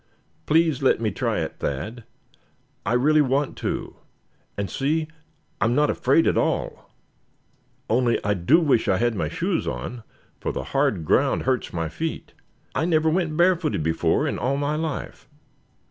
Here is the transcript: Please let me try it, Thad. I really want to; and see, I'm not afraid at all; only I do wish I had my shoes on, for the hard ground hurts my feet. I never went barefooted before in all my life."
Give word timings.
Please 0.47 0.81
let 0.81 0.99
me 0.99 1.11
try 1.11 1.37
it, 1.41 1.59
Thad. 1.59 2.05
I 2.87 2.93
really 2.93 3.21
want 3.21 3.55
to; 3.57 3.97
and 4.57 4.67
see, 4.67 5.07
I'm 5.61 5.75
not 5.75 5.91
afraid 5.91 6.25
at 6.25 6.39
all; 6.39 6.89
only 7.87 8.19
I 8.25 8.33
do 8.33 8.59
wish 8.59 8.87
I 8.87 8.97
had 8.97 9.13
my 9.13 9.29
shoes 9.29 9.67
on, 9.67 10.01
for 10.39 10.51
the 10.51 10.63
hard 10.73 11.05
ground 11.05 11.43
hurts 11.43 11.71
my 11.71 11.87
feet. 11.87 12.33
I 12.73 12.85
never 12.85 13.11
went 13.11 13.37
barefooted 13.37 13.83
before 13.83 14.27
in 14.27 14.39
all 14.39 14.57
my 14.57 14.73
life." 14.75 15.27